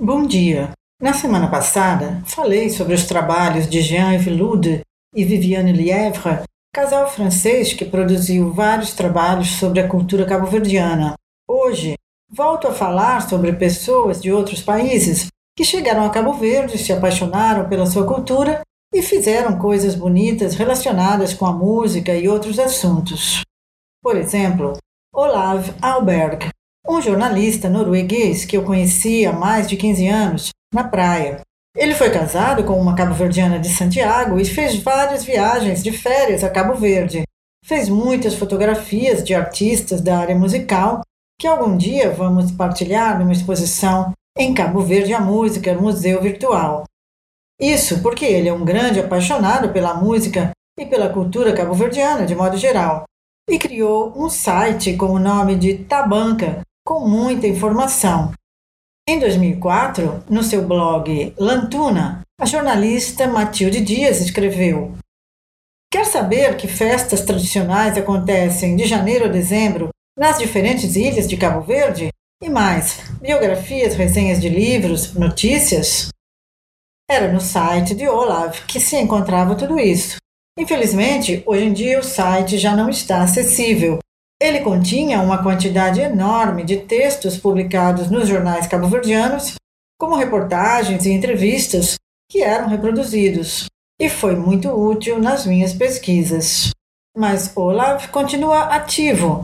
Bom 0.00 0.24
dia. 0.24 0.70
Na 1.02 1.12
semana 1.12 1.50
passada, 1.50 2.22
falei 2.24 2.70
sobre 2.70 2.94
os 2.94 3.04
trabalhos 3.04 3.68
de 3.68 3.82
Jean-Yves 3.82 4.38
Lude 4.38 4.82
e 5.12 5.24
Viviane 5.24 5.72
Lièvre, 5.72 6.44
casal 6.72 7.10
francês 7.10 7.72
que 7.72 7.84
produziu 7.84 8.52
vários 8.52 8.92
trabalhos 8.92 9.48
sobre 9.56 9.80
a 9.80 9.88
cultura 9.88 10.24
cabo-verdiana. 10.24 11.14
Hoje, 11.48 11.96
volto 12.30 12.68
a 12.68 12.72
falar 12.72 13.28
sobre 13.28 13.52
pessoas 13.54 14.22
de 14.22 14.30
outros 14.30 14.62
países 14.62 15.26
que 15.56 15.64
chegaram 15.64 16.04
a 16.04 16.10
Cabo 16.10 16.32
Verde, 16.34 16.78
se 16.78 16.92
apaixonaram 16.92 17.68
pela 17.68 17.84
sua 17.84 18.06
cultura 18.06 18.60
e 18.94 19.02
fizeram 19.02 19.58
coisas 19.58 19.96
bonitas 19.96 20.54
relacionadas 20.54 21.34
com 21.34 21.44
a 21.44 21.52
música 21.52 22.14
e 22.14 22.28
outros 22.28 22.60
assuntos. 22.60 23.42
Por 24.00 24.16
exemplo, 24.16 24.74
Olav 25.12 25.74
Alberg, 25.82 26.50
um 26.86 27.00
jornalista 27.00 27.68
norueguês 27.68 28.44
que 28.44 28.56
eu 28.56 28.64
conheci 28.64 29.24
há 29.26 29.32
mais 29.32 29.66
de 29.66 29.76
15 29.76 30.06
anos, 30.06 30.50
na 30.72 30.84
praia. 30.84 31.40
Ele 31.76 31.94
foi 31.94 32.10
casado 32.10 32.64
com 32.64 32.78
uma 32.80 32.94
cabo-verdiana 32.94 33.58
de 33.58 33.68
Santiago 33.68 34.40
e 34.40 34.44
fez 34.44 34.76
várias 34.76 35.24
viagens 35.24 35.82
de 35.82 35.92
férias 35.92 36.42
a 36.42 36.50
Cabo 36.50 36.74
Verde. 36.74 37.22
Fez 37.64 37.88
muitas 37.88 38.34
fotografias 38.34 39.22
de 39.22 39.34
artistas 39.34 40.00
da 40.00 40.18
área 40.18 40.36
musical 40.36 41.02
que 41.40 41.46
algum 41.46 41.76
dia 41.76 42.10
vamos 42.10 42.50
partilhar 42.50 43.18
numa 43.18 43.32
exposição 43.32 44.12
em 44.36 44.52
Cabo 44.52 44.80
Verde 44.80 45.14
a 45.14 45.20
Música, 45.20 45.74
Museu 45.74 46.20
Virtual. 46.20 46.84
Isso 47.60 48.02
porque 48.02 48.24
ele 48.24 48.48
é 48.48 48.52
um 48.52 48.64
grande 48.64 49.00
apaixonado 49.00 49.72
pela 49.72 49.94
música 49.94 50.50
e 50.78 50.86
pela 50.86 51.08
cultura 51.08 51.52
cabo-verdiana 51.52 52.24
de 52.24 52.34
modo 52.34 52.56
geral, 52.56 53.04
e 53.48 53.58
criou 53.58 54.12
um 54.16 54.28
site 54.28 54.96
com 54.96 55.06
o 55.06 55.18
nome 55.18 55.56
de 55.56 55.78
Tabanca, 55.78 56.60
com 56.88 57.06
muita 57.06 57.46
informação. 57.46 58.32
Em 59.06 59.18
2004, 59.18 60.24
no 60.26 60.42
seu 60.42 60.66
blog 60.66 61.34
Lantuna, 61.38 62.22
a 62.40 62.46
jornalista 62.46 63.26
Matilde 63.26 63.82
Dias 63.82 64.22
escreveu: 64.22 64.96
Quer 65.92 66.06
saber 66.06 66.56
que 66.56 66.66
festas 66.66 67.20
tradicionais 67.20 67.98
acontecem 67.98 68.74
de 68.74 68.86
janeiro 68.86 69.26
a 69.26 69.28
dezembro 69.28 69.90
nas 70.18 70.38
diferentes 70.38 70.96
ilhas 70.96 71.28
de 71.28 71.36
Cabo 71.36 71.60
Verde? 71.60 72.08
E 72.42 72.48
mais, 72.48 73.00
biografias, 73.20 73.94
resenhas 73.94 74.40
de 74.40 74.48
livros, 74.48 75.12
notícias? 75.12 76.08
Era 77.10 77.30
no 77.30 77.40
site 77.40 77.94
de 77.94 78.08
Olaf 78.08 78.64
que 78.64 78.80
se 78.80 78.96
encontrava 78.96 79.54
tudo 79.54 79.78
isso. 79.78 80.16
Infelizmente, 80.58 81.42
hoje 81.44 81.64
em 81.64 81.72
dia 81.74 81.98
o 81.98 82.02
site 82.02 82.56
já 82.56 82.74
não 82.74 82.88
está 82.88 83.22
acessível 83.22 83.98
ele 84.40 84.60
continha 84.60 85.20
uma 85.20 85.42
quantidade 85.42 86.00
enorme 86.00 86.64
de 86.64 86.78
textos 86.78 87.36
publicados 87.36 88.10
nos 88.10 88.28
jornais 88.28 88.66
cabo-verdianos, 88.66 89.54
como 89.98 90.16
reportagens 90.16 91.04
e 91.06 91.10
entrevistas 91.10 91.96
que 92.30 92.42
eram 92.42 92.68
reproduzidos, 92.68 93.66
e 94.00 94.08
foi 94.08 94.36
muito 94.36 94.70
útil 94.70 95.18
nas 95.18 95.44
minhas 95.44 95.72
pesquisas. 95.72 96.70
Mas 97.16 97.50
Olaf 97.56 98.08
continua 98.08 98.74
ativo. 98.74 99.42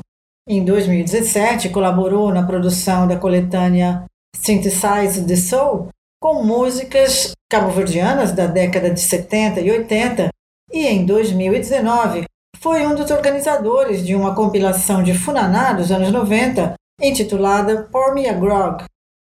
Em 0.48 0.64
2017, 0.64 1.70
colaborou 1.70 2.32
na 2.32 2.46
produção 2.46 3.08
da 3.08 3.16
coletânea 3.16 4.04
Synthesize 4.36 5.26
the 5.26 5.36
Soul 5.36 5.88
com 6.20 6.44
músicas 6.44 7.32
cabo-verdianas 7.50 8.32
da 8.32 8.46
década 8.46 8.90
de 8.90 9.00
70 9.00 9.60
e 9.60 9.70
80, 9.70 10.28
e 10.72 10.86
em 10.86 11.04
2019 11.04 12.24
foi 12.64 12.86
um 12.86 12.94
dos 12.94 13.10
organizadores 13.10 14.02
de 14.02 14.14
uma 14.14 14.34
compilação 14.34 15.02
de 15.02 15.12
Funaná 15.12 15.74
dos 15.74 15.92
anos 15.92 16.10
90, 16.10 16.72
intitulada 16.98 17.82
Pour 17.92 18.14
Me 18.14 18.26
a 18.26 18.32
Grog, 18.32 18.84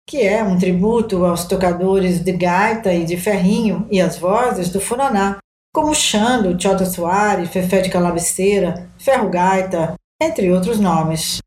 que 0.07 0.21
é 0.21 0.41
um 0.41 0.57
tributo 0.57 1.25
aos 1.25 1.43
tocadores 1.43 2.21
de 2.21 2.31
gaita 2.31 2.93
e 2.93 3.03
de 3.03 3.17
ferrinho 3.17 3.85
e 3.91 3.99
às 3.99 4.17
vozes 4.17 4.69
do 4.69 4.79
Funaná, 4.79 5.39
como 5.75 5.93
Xando, 5.93 6.57
Chota 6.57 6.85
Soares, 6.85 7.49
Fefé 7.49 7.81
de 7.81 7.89
Calabiceira, 7.89 8.89
Ferro 8.97 9.29
Gaita, 9.29 9.95
entre 10.21 10.49
outros 10.49 10.79
nomes. 10.79 11.39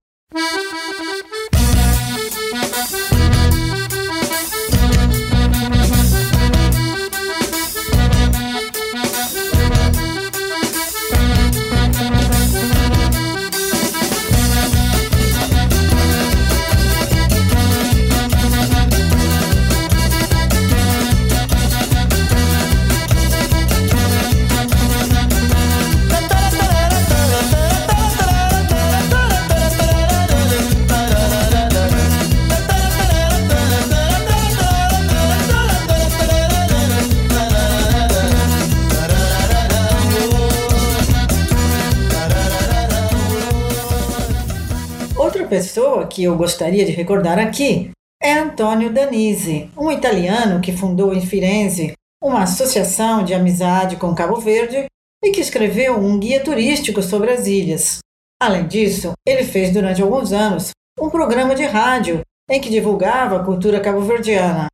Pessoa 45.51 46.07
que 46.07 46.23
eu 46.23 46.37
gostaria 46.37 46.85
de 46.85 46.93
recordar 46.93 47.37
aqui 47.37 47.91
é 48.23 48.35
Antonio 48.35 48.93
Danise, 48.93 49.69
um 49.77 49.91
italiano 49.91 50.61
que 50.61 50.73
fundou 50.73 51.13
em 51.13 51.21
Firenze 51.21 51.93
uma 52.23 52.45
associação 52.45 53.25
de 53.25 53.35
amizade 53.35 53.97
com 53.97 54.15
Cabo 54.15 54.37
Verde 54.37 54.87
e 55.25 55.31
que 55.33 55.41
escreveu 55.41 55.99
um 55.99 56.21
guia 56.21 56.45
turístico 56.45 57.03
sobre 57.03 57.33
as 57.33 57.49
ilhas. 57.49 57.99
Além 58.41 58.69
disso, 58.69 59.13
ele 59.27 59.43
fez 59.43 59.73
durante 59.73 60.01
alguns 60.01 60.33
anos 60.33 60.71
um 61.01 61.11
programa 61.11 61.55
de 61.55 61.65
rádio 61.65 62.21
em 62.49 62.61
que 62.61 62.71
divulgava 62.71 63.37
a 63.37 63.45
cultura 63.45 63.81
cabo-verdiana. 63.81 64.69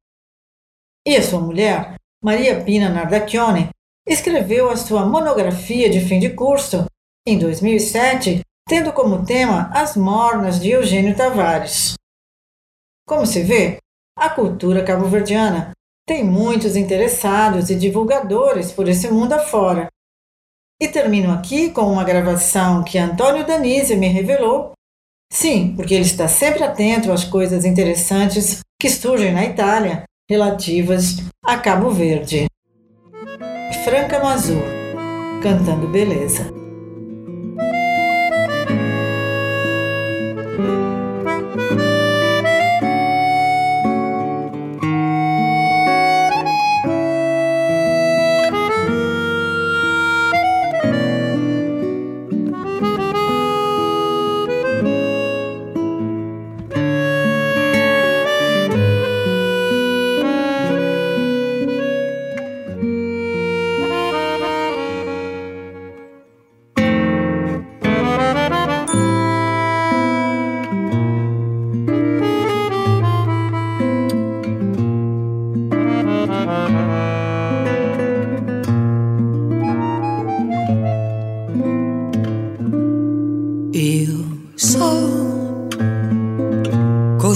E 1.07 1.17
a 1.17 1.23
sua 1.23 1.41
mulher, 1.41 1.95
Maria 2.23 2.63
Pina 2.63 2.91
Nardacchione, 2.91 3.71
escreveu 4.07 4.69
a 4.71 4.77
sua 4.77 5.07
monografia 5.07 5.89
de 5.89 6.01
fim 6.01 6.19
de 6.19 6.31
curso, 6.31 6.85
em 7.27 7.39
2007, 7.39 8.41
tendo 8.69 8.93
como 8.93 9.25
tema 9.25 9.71
as 9.73 9.97
mornas 9.97 10.61
de 10.61 10.71
Eugênio 10.71 11.17
Tavares. 11.17 11.95
Como 13.07 13.25
se 13.25 13.43
vê, 13.43 13.79
a 14.19 14.29
cultura 14.29 14.85
cabo-verdiana 14.85 15.71
tem 16.07 16.25
muitos 16.25 16.77
interessados 16.77 17.71
e 17.71 17.77
divulgadores 17.77 18.73
por 18.73 18.89
esse 18.89 19.09
mundo 19.11 19.35
afora. 19.35 19.89
E 20.81 20.89
termino 20.89 21.33
aqui 21.33 21.71
com 21.71 21.91
uma 21.91 22.05
gravação 22.05 22.83
que 22.83 22.99
Antônio 22.99 23.47
Danise 23.47 23.97
me 23.97 24.09
revelou. 24.09 24.73
Sim, 25.33 25.75
porque 25.75 25.95
ele 25.95 26.05
está 26.05 26.29
sempre 26.29 26.63
atento 26.63 27.11
às 27.11 27.25
coisas 27.25 27.65
interessantes 27.65 28.61
que 28.81 28.91
surgem 28.91 29.33
na 29.33 29.45
Itália 29.45 30.05
relativas 30.29 31.17
a 31.45 31.57
Cabo 31.57 31.91
Verde. 31.91 32.47
Franca 33.85 34.23
Mazur, 34.23 34.63
cantando 35.43 35.89
beleza. 35.89 36.56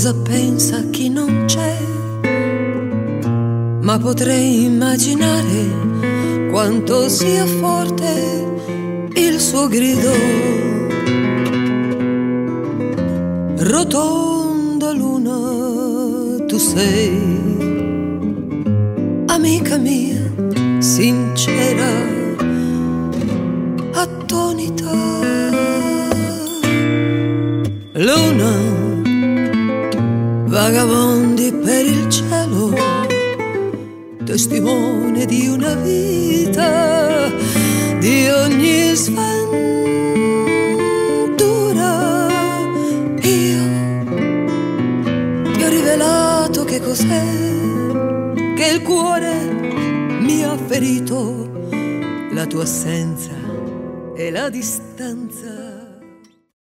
Cosa 0.03 0.15
pensa 0.15 0.83
chi 0.89 1.11
non 1.11 1.45
c'è, 1.45 1.77
ma 3.83 3.99
potrei 3.99 4.65
immaginare 4.65 6.49
quanto 6.51 7.07
sia 7.11 7.45
forte 7.45 9.13
il 9.13 9.39
suo 9.39 9.69
grido. 9.69 10.11
Rotonda 13.59 14.91
luna, 14.93 16.47
tu 16.47 16.57
sei, 16.57 17.21
amica 19.27 19.77
mia, 19.77 20.33
sincera, 20.79 21.91
attonita. 23.93 24.93
Luna, 27.93 28.80
vagabondi 30.61 31.51
per 31.53 31.87
il 31.87 32.07
cielo, 32.11 32.75
testimone 34.27 35.25
di 35.25 35.49
una 35.49 35.73
vita, 35.73 37.31
di 37.99 38.29
ogni 38.29 38.95
sventura. 38.95 39.23
Io 43.23 43.65
ti 45.55 45.63
ho 45.63 45.69
rivelato 45.69 46.65
che 46.65 46.79
cos'è, 46.81 47.25
che 48.55 48.67
il 48.67 48.83
cuore 48.83 49.35
mi 50.21 50.45
ha 50.45 50.59
ferito, 50.59 51.49
la 52.33 52.45
tua 52.45 52.65
assenza 52.65 53.33
e 54.15 54.31
la 54.31 54.51
distanza 54.51 55.80